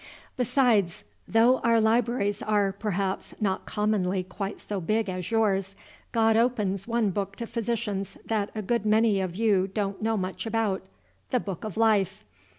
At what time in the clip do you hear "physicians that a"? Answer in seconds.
7.45-8.63